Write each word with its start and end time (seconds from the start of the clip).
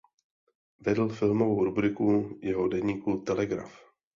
Vedl 0.79 1.09
filmovou 1.09 1.63
rubriku 1.63 2.37
jeho 2.41 2.67
deníku 2.67 3.17
"Telegraf". 3.17 3.73